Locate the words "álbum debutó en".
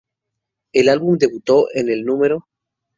0.89-1.89